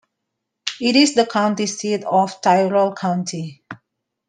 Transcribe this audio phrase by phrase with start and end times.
[0.79, 3.61] It is the county seat of Tyrrell County.